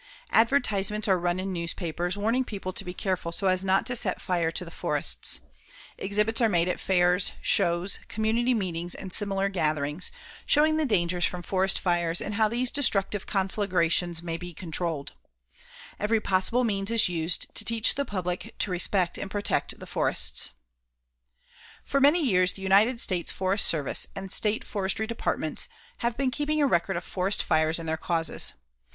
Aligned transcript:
Advertisements 0.31 1.07
are 1.07 1.19
run 1.19 1.39
in 1.39 1.53
newspapers, 1.53 2.17
warning 2.17 2.43
people 2.43 2.73
to 2.73 2.83
be 2.83 2.91
careful 2.91 3.31
so 3.31 3.45
as 3.45 3.63
not 3.63 3.85
to 3.85 3.95
set 3.95 4.19
fire 4.19 4.49
to 4.49 4.65
the 4.65 4.71
forests. 4.71 5.41
Exhibits 5.99 6.41
are 6.41 6.49
made 6.49 6.67
at 6.67 6.79
fairs, 6.79 7.33
shows, 7.39 7.99
community 8.07 8.55
meetings 8.55 8.95
and 8.95 9.13
similar 9.13 9.47
gatherings, 9.47 10.11
showing 10.43 10.77
the 10.77 10.87
dangers 10.87 11.23
from 11.23 11.43
forest 11.43 11.77
fires 11.77 12.19
and 12.19 12.33
how 12.33 12.47
these 12.47 12.71
destructive 12.71 13.27
conflagrations 13.27 14.23
may 14.23 14.37
be 14.37 14.55
controlled. 14.55 15.13
Every 15.99 16.19
possible 16.19 16.63
means 16.63 16.89
is 16.89 17.07
used 17.07 17.53
to 17.53 17.63
teach 17.63 17.93
the 17.93 18.03
public 18.03 18.55
to 18.57 18.71
respect 18.71 19.19
and 19.19 19.29
protect 19.29 19.79
the 19.79 19.85
forests. 19.85 20.49
[Illustration: 21.85 21.91
BLACKENED 21.91 21.91
RUINS 21.91 21.91
OF 21.91 21.91
A 21.91 21.91
FIRE 21.91 21.91
SWEPT 21.91 21.91
FOREST] 21.91 21.91
For 21.91 22.01
many 22.01 22.25
years, 22.25 22.53
the 22.53 22.61
United 22.63 22.99
States 22.99 23.31
Forest 23.31 23.67
Service 23.67 24.07
and 24.15 24.31
State 24.31 24.63
Forestry 24.63 25.05
Departments 25.05 25.69
have 25.99 26.17
been 26.17 26.31
keeping 26.31 26.59
a 26.59 26.65
record 26.65 26.97
of 26.97 27.03
forest 27.03 27.43
fires 27.43 27.77
and 27.77 27.87
their 27.87 27.97
causes. 27.97 28.53